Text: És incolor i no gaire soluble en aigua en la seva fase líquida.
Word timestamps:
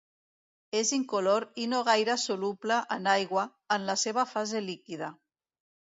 És 0.79 0.93
incolor 0.97 1.45
i 1.65 1.67
no 1.75 1.83
gaire 1.91 2.17
soluble 2.23 2.79
en 2.97 3.11
aigua 3.15 3.47
en 3.77 3.89
la 3.91 3.97
seva 4.07 4.25
fase 4.35 4.67
líquida. 4.71 5.15